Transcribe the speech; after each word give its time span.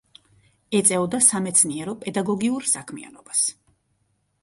ეწეოდა 0.79 1.19
სამეცნიერო-პედაგოგიურ 1.27 2.69
საქმიანობას. 2.75 3.49